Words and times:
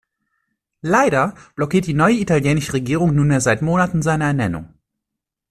Leider 0.81 1.35
blockiert 1.53 1.85
die 1.85 1.93
neue 1.93 2.15
italienische 2.15 2.73
Regierung 2.73 3.13
nunmehr 3.13 3.39
seit 3.39 3.61
Monaten 3.61 4.01
seine 4.01 4.23
Ernennung. 4.23 4.73